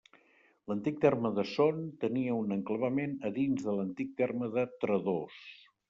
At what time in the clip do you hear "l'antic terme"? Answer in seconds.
0.71-1.31, 3.79-4.53